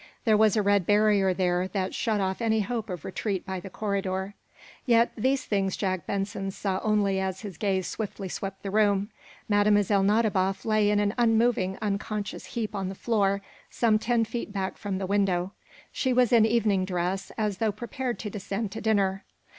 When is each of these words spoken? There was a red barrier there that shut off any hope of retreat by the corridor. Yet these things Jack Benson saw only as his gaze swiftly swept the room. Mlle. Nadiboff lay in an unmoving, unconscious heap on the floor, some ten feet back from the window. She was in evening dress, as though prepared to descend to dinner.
There 0.25 0.35
was 0.35 0.55
a 0.57 0.63
red 0.63 0.87
barrier 0.87 1.31
there 1.31 1.67
that 1.67 1.93
shut 1.93 2.19
off 2.19 2.41
any 2.41 2.61
hope 2.61 2.89
of 2.89 3.05
retreat 3.05 3.45
by 3.45 3.59
the 3.59 3.69
corridor. 3.69 4.33
Yet 4.83 5.11
these 5.15 5.45
things 5.45 5.77
Jack 5.77 6.07
Benson 6.07 6.49
saw 6.49 6.79
only 6.83 7.19
as 7.19 7.41
his 7.41 7.55
gaze 7.55 7.85
swiftly 7.85 8.27
swept 8.27 8.63
the 8.63 8.71
room. 8.71 9.11
Mlle. 9.47 9.61
Nadiboff 9.65 10.65
lay 10.65 10.89
in 10.89 10.99
an 10.99 11.13
unmoving, 11.19 11.77
unconscious 11.83 12.45
heap 12.45 12.73
on 12.73 12.89
the 12.89 12.95
floor, 12.95 13.43
some 13.69 13.99
ten 13.99 14.25
feet 14.25 14.51
back 14.51 14.75
from 14.75 14.97
the 14.97 15.05
window. 15.05 15.51
She 15.91 16.13
was 16.13 16.33
in 16.33 16.47
evening 16.47 16.83
dress, 16.83 17.31
as 17.37 17.59
though 17.59 17.71
prepared 17.71 18.17
to 18.21 18.31
descend 18.31 18.71
to 18.71 18.81
dinner. 18.81 19.23